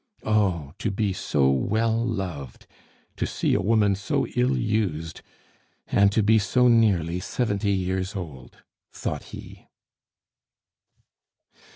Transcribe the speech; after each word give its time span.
"Oh! 0.23 0.73
to 0.79 0.89
be 0.89 1.13
so 1.13 1.51
well 1.51 1.95
loved! 2.03 2.65
To 3.17 3.27
see 3.27 3.53
a 3.53 3.61
woman 3.61 3.93
so 3.93 4.25
ill 4.35 4.57
used, 4.57 5.21
and 5.89 6.11
to 6.11 6.23
be 6.23 6.39
so 6.39 6.67
nearly 6.67 7.19
seventy 7.19 7.73
years 7.73 8.15
old!" 8.15 8.57
thought 8.91 9.25
he. 9.25 9.67